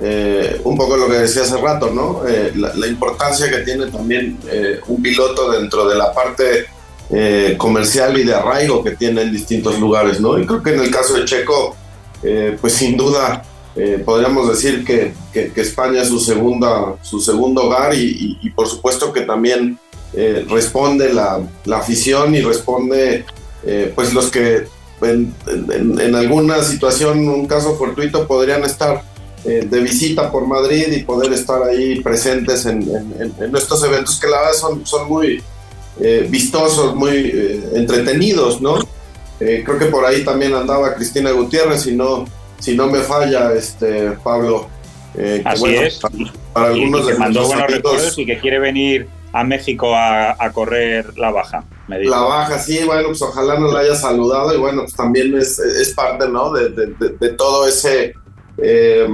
[0.00, 2.22] eh, un poco lo que decía hace rato, ¿no?
[2.28, 6.66] Eh, la, importancia que tiene también eh, un piloto dentro de la parte
[7.56, 10.36] comercial y de arraigo que tiene en distintos lugares, ¿no?
[10.40, 11.76] Y creo que en el caso de Checo,
[12.60, 13.44] pues sin duda
[14.04, 15.12] podríamos decir que,
[15.54, 19.78] España es su, segunda, su segundo hogar y, por supuesto que también
[20.48, 21.40] responde la,
[21.72, 23.24] afición y responde
[23.94, 24.66] pues los que
[25.00, 29.04] en alguna situación, un caso fortuito, podrían estar
[29.46, 34.26] eh, de visita por Madrid y poder estar ahí presentes en, en, estos eventos que
[34.26, 35.40] la verdad son, son muy
[36.00, 38.78] eh, vistosos, muy eh, entretenidos, ¿no?
[39.38, 42.24] creo que por ahí también andaba Cristina Gutiérrez, y no,
[42.58, 44.68] si no me falla, este Pablo.
[45.44, 46.00] Así es.
[46.52, 50.52] Para, algunos y que mandó buenos recuerdos y que quiere venir a México a, a
[50.52, 51.64] correr la baja.
[51.86, 55.58] La baja, sí, bueno, pues ojalá nos la haya saludado y bueno, pues también es,
[55.58, 56.50] es parte, ¿no?
[56.50, 58.14] de, de, de todo ese
[58.58, 59.06] eh,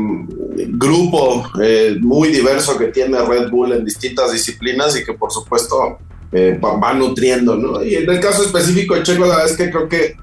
[0.68, 5.99] grupo eh, muy diverso que tiene Red Bull en distintas disciplinas y que por supuesto
[6.32, 7.82] eh, va, nutriendo, ¿no?
[7.82, 10.16] Y en el caso específico de Checo, la verdad es que creo que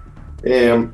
[0.43, 0.88] eh,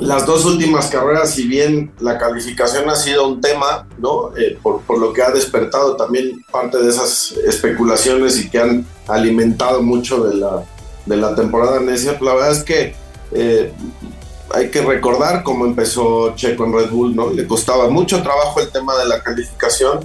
[0.00, 4.36] las dos últimas carreras, si bien la calificación ha sido un tema, ¿no?
[4.36, 8.86] Eh, por, por, lo que ha despertado también parte de esas especulaciones y que han
[9.08, 10.64] alimentado mucho de la,
[11.06, 12.94] de la temporada necia, la verdad es que
[13.32, 13.72] eh,
[14.54, 17.30] hay que recordar cómo empezó Checo en Red Bull, ¿no?
[17.30, 20.00] Le costaba mucho trabajo el tema de la calificación,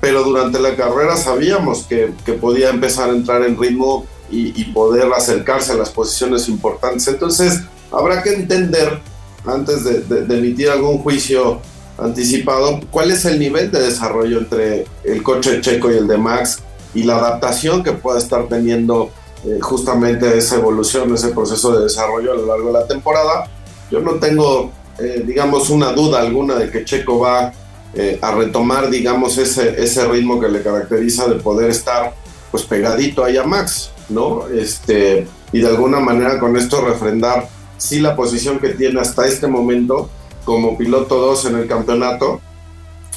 [0.00, 5.12] pero durante la carrera sabíamos que, podía empezar a entrar en ritmo y, y poder
[5.12, 7.06] acercarse a las posiciones importantes.
[7.08, 7.60] Entonces,
[7.92, 9.00] habrá que entender
[9.46, 11.60] antes de, emitir algún juicio
[11.98, 16.60] anticipado, ¿cuál es el nivel de desarrollo entre el coche checo y el de Max
[16.94, 19.10] y la adaptación que pueda estar teniendo
[19.44, 23.50] eh, justamente esa evolución, ese proceso de desarrollo a lo largo de la temporada?
[23.94, 27.52] Yo no tengo, eh, digamos, una duda alguna de que Checo va
[27.94, 32.12] eh, a retomar, digamos, ese, ese ritmo que le caracteriza de poder estar
[32.50, 34.48] pues pegadito ahí a Max, ¿no?
[34.48, 39.46] Este, y de alguna manera con esto refrendar sí la posición que tiene hasta este
[39.46, 40.10] momento
[40.44, 42.40] como piloto 2 en el campeonato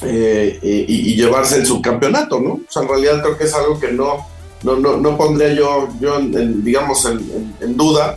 [0.02, 2.50] eh, y, llevarse el subcampeonato, ¿no?
[2.50, 4.28] O sea, en realidad creo que es algo que no,
[4.62, 8.16] no, no, pondría yo, yo digamos, en, duda,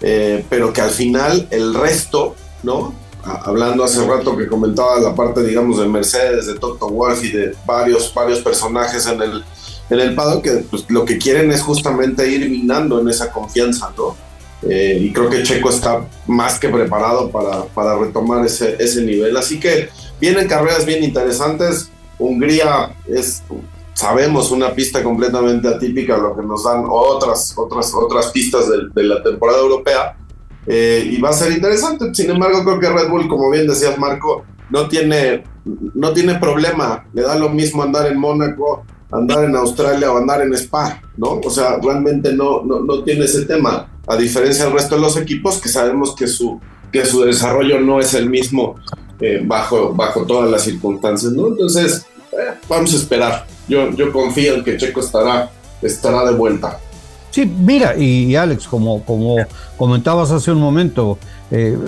[0.00, 2.94] eh, pero que al final el resto, ¿no?
[3.22, 7.54] hablando hace rato que comentaba la parte, digamos, de Mercedes, de Toto Wolff y de
[7.66, 9.44] varios, varios personajes en el,
[9.90, 13.92] en el paddock que pues, lo que quieren es justamente ir minando en esa confianza,
[13.96, 14.16] ¿no?
[14.62, 19.34] Eh, y creo que Checo está más que preparado para, para retomar ese, ese, nivel.
[19.36, 19.88] Así que
[20.20, 21.88] vienen carreras bien interesantes.
[22.18, 23.42] Hungría es,
[24.00, 29.22] sabemos, una pista completamente atípica, lo que nos dan otras, otras, otras pistas de, la
[29.22, 30.16] temporada europea.
[30.66, 32.14] Eh, y va a ser interesante.
[32.14, 35.44] Sin embargo, creo que Red Bull, como bien decías, Marco, no tiene,
[35.94, 37.04] no tiene problema.
[37.12, 41.38] Le da lo mismo andar en Mónaco, andar en Australia o andar en Spa, ¿no?
[41.44, 45.16] O sea, realmente no, no, no tiene ese tema a diferencia del resto de los
[45.18, 46.58] equipos que sabemos que su,
[46.90, 48.76] que su desarrollo no es el mismo
[49.20, 51.48] eh, bajo, bajo todas las circunstancias, ¿no?
[51.48, 53.46] Entonces, eh, vamos a esperar.
[53.68, 55.50] Yo, yo confío en que Checo estará,
[55.82, 56.78] estará de vuelta.
[57.30, 59.36] Sí, mira, y, Alex, como, como
[59.76, 61.18] comentabas hace un momento,
[61.50, 61.78] eh,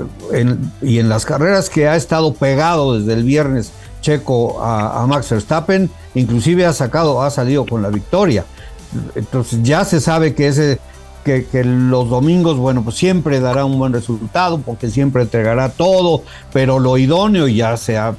[0.80, 5.90] y en las carreras que ha estado pegado desde el viernes Checo a, Max Verstappen,
[6.14, 8.44] inclusive ha sacado, ha salido con la victoria.
[9.14, 10.78] Entonces ya se sabe que ese
[11.24, 16.22] que, los domingos, bueno, pues siempre dará un buen resultado porque siempre entregará todo,
[16.52, 18.14] pero lo idóneo, ya se ha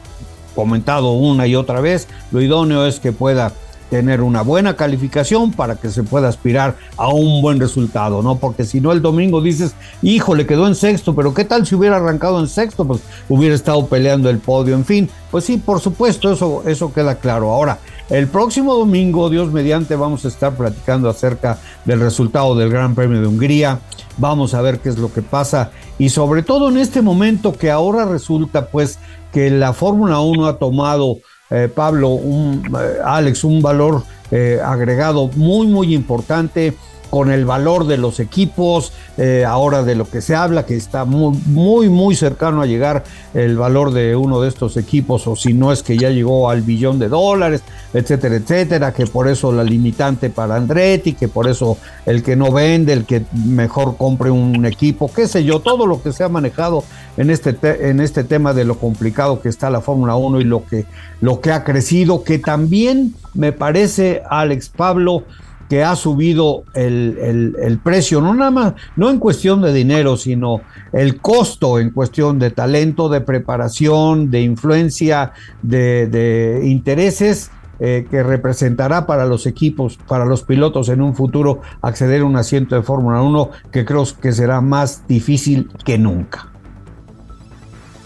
[0.56, 3.54] comentado una y otra vez, lo idóneo es que pueda
[3.94, 8.38] tener una buena calificación para que se pueda aspirar a un buen resultado, ¿no?
[8.38, 11.76] Porque si no el domingo dices, hijo, le quedó en sexto, pero ¿qué tal si
[11.76, 12.86] hubiera arrancado en sexto?
[12.86, 17.20] Pues hubiera estado peleando el podio, en fin, pues sí, por supuesto, eso, eso queda
[17.20, 17.52] claro.
[17.52, 17.78] Ahora,
[18.10, 23.22] el próximo domingo, Dios mediante, vamos a estar platicando acerca del resultado del Gran Premio
[23.22, 23.80] de Hungría.
[24.18, 27.72] Vamos a ver qué es lo que pasa y sobre todo en este momento que
[27.72, 29.00] ahora resulta pues
[29.34, 31.18] que la Fórmula 1 ha tomado,
[31.50, 36.74] eh, Pablo, un, eh, Alex, un valor eh, agregado muy, muy importante
[37.14, 41.06] con el valor de los equipos, eh, ahora de lo que se habla, que está
[41.06, 43.04] muy, muy, muy cercano a llegar
[43.36, 46.64] el valor de uno de estos equipos, o si no es que ya llegó al
[46.64, 47.62] billón de dólares,
[47.94, 52.52] etcétera, etcétera, que por eso la limitante para Andretti, que por eso el que no
[52.52, 56.30] vende, el que mejor compre un equipo, qué sé yo, todo lo que se ha
[56.30, 56.84] manejado
[57.18, 57.56] en este,
[57.92, 60.88] en este tema de lo complicado que está la Fórmula 1 y lo que,
[61.22, 65.26] lo que ha crecido, que también me parece, Alex Pablo,
[65.70, 70.62] que ha subido el, precio, no nada más, no en cuestión de dinero, sino
[70.92, 77.52] el costo en cuestión de talento, de preparación, de influencia, de, intereses.
[77.80, 82.38] Eh, que representará para los equipos, para los pilotos en un futuro acceder a un
[82.38, 86.54] asiento de Fórmula 1 que creo que será más difícil que nunca.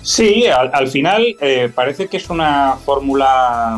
[0.08, 3.78] Sí, al, final eh, parece que es una fórmula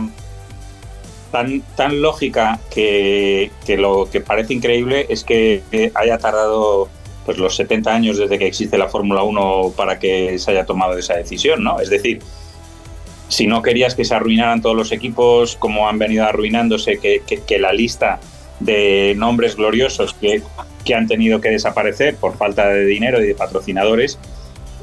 [1.31, 5.61] tan, tan lógica que, lo que parece increíble es que
[5.95, 6.89] haya tardado
[7.25, 10.97] pues los 70 años desde que existe la Fórmula 1 para que se haya tomado
[10.97, 11.79] esa decisión, ¿no?
[11.79, 12.19] Es decir,
[13.27, 17.59] si no querías que se arruinaran todos los equipos como han venido arruinándose, que, que,
[17.59, 18.19] la lista
[18.59, 20.41] de nombres gloriosos que,
[20.83, 24.17] que, han tenido que desaparecer por falta de dinero y de patrocinadores,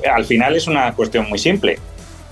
[0.09, 1.79] al final es una cuestión muy simple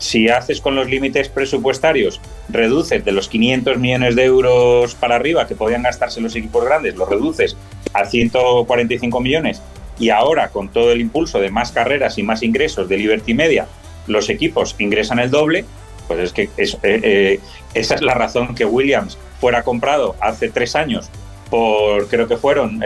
[0.05, 5.47] si haces con los límites presupuestarios, reduces de los 500 millones de euros para arriba
[5.47, 7.57] que podían gastarse los equipos grandes, los reduces
[7.95, 9.63] a 145 millones
[9.99, 13.67] y ahora con todo el impulso de más carreras y más ingresos de Liberty Media,
[14.07, 15.65] los equipos ingresan el doble,
[16.07, 17.41] pues es que eh, eh,
[17.73, 21.09] esa es la razón que Williams fuera comprado hace tres años
[21.49, 22.83] por, creo que fueron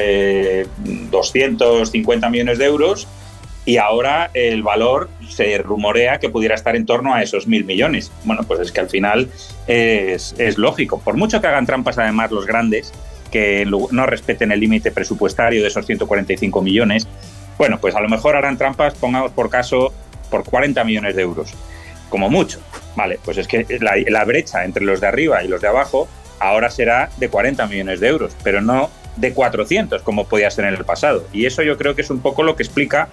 [1.10, 3.08] 250 eh, millones de euros
[3.68, 8.10] y ahora el valor se rumorea que pudiera estar en torno a esos mil millones.
[8.24, 9.28] Bueno, pues es que al final
[9.66, 10.98] es, lógico.
[11.00, 12.94] Por mucho que hagan trampas además los grandes,
[13.30, 17.06] que no respeten el límite presupuestario de esos 145 millones,
[17.58, 19.92] bueno, pues a lo mejor harán trampas, pongamos por caso,
[20.30, 21.52] por 40 millones de euros,
[22.08, 22.60] como mucho.
[22.96, 26.08] Vale, pues es que la, la brecha entre los de arriba y los de abajo
[26.40, 30.74] ahora será de 40 millones de euros, pero no de 400 como podía ser en
[30.74, 31.26] el pasado.
[31.32, 33.08] Y eso yo creo que es un poco lo que explica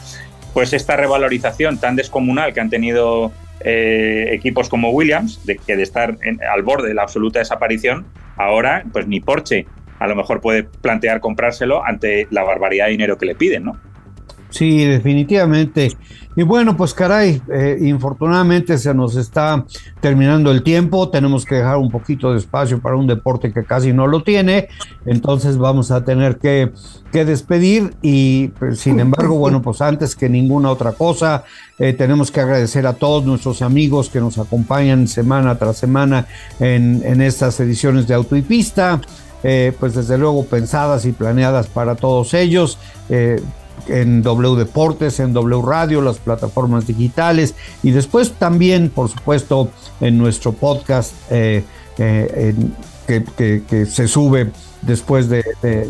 [0.56, 5.84] pues esta revalorización tan descomunal que han tenido eh, equipos como Williams, de que de
[5.84, 6.18] estar
[6.50, 8.06] al borde de la absoluta desaparición,
[8.38, 9.66] ahora pues ni Porsche
[10.00, 13.78] a lo mejor puede plantear comprárselo ante la barbaridad de dinero que le piden, ¿no?
[14.56, 15.98] Sí, definitivamente.
[16.38, 19.66] Y bueno, pues caray, eh, infortunadamente se nos está
[20.00, 23.92] terminando el tiempo, tenemos que dejar un poquito de espacio para un deporte que casi
[23.92, 24.70] no lo tiene,
[25.06, 26.72] entonces vamos a tener que,
[27.12, 31.44] despedir y pues, sin embargo, bueno, pues antes que ninguna otra cosa,
[31.80, 36.28] eh, tenemos que agradecer a todos nuestros amigos que nos acompañan semana tras semana
[36.60, 39.02] en, en estas ediciones de Auto y Pista.
[39.48, 42.80] Eh, pues desde luego pensadas y planeadas para todos ellos
[43.88, 49.70] en W Deportes, en W Radio, las plataformas digitales y después también, por supuesto,
[50.02, 51.64] en nuestro podcast eh,
[51.98, 52.54] eh,
[53.06, 54.52] que, se sube
[54.82, 55.44] después de,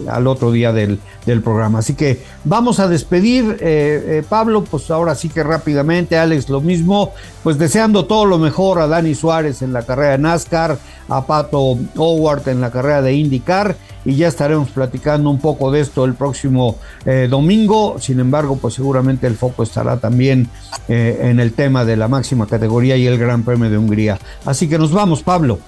[0.09, 0.99] al otro día del,
[1.43, 1.79] programa.
[1.79, 7.13] Así que vamos a despedir, eh, Pablo, pues ahora sí que rápidamente, Alex, lo mismo,
[7.43, 10.77] pues deseando todo lo mejor a Dani Suárez en la carrera de NASCAR,
[11.09, 15.81] a Pato Howard en la carrera de IndyCar y ya estaremos platicando un poco de
[15.81, 17.97] esto el próximo eh, domingo.
[17.99, 20.47] Sin embargo, pues seguramente el foco estará también
[20.87, 24.19] eh, en el tema de la máxima categoría y el Gran Premio de Hungría.
[24.45, 25.59] Así que nos vamos, Pablo.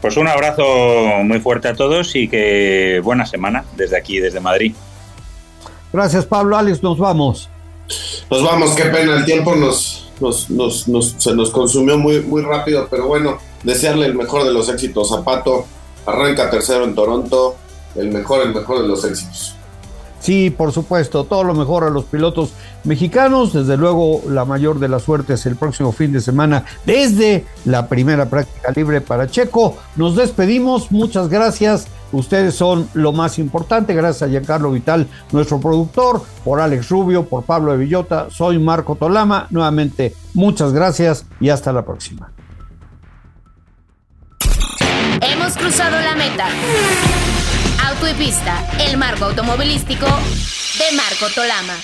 [0.00, 0.64] Pues un abrazo
[1.24, 4.74] muy fuerte a todos y que buena semana desde aquí, desde Madrid.
[5.92, 6.56] Gracias, Pablo.
[6.56, 7.48] Alex, nos vamos.
[8.30, 10.10] Nos vamos, qué pena, el tiempo nos,
[11.18, 15.24] se nos consumió muy, muy rápido, pero bueno, desearle el mejor de los éxitos a
[15.24, 15.66] Pato
[16.06, 17.56] arranca tercero en Toronto,
[17.94, 19.57] el mejor, el mejor de los éxitos.
[20.28, 22.50] Sí, por supuesto, todo lo mejor a los pilotos
[22.84, 23.54] mexicanos.
[23.54, 28.28] Desde luego, la mayor de las suertes el próximo fin de semana desde la primera
[28.28, 29.78] práctica libre para Checo.
[29.96, 31.88] Nos despedimos, muchas gracias.
[32.12, 33.94] Ustedes son lo más importante.
[33.94, 38.28] Gracias a Giancarlo Vital, nuestro productor, por Alex Rubio, por Pablo de Villota.
[38.28, 39.46] Soy Marco Tolama.
[39.48, 42.30] Nuevamente, muchas gracias y hasta la próxima.
[45.22, 46.48] Hemos cruzado la meta.
[47.98, 51.74] Auto y pista, el marco automovilístico de Marco Tolama.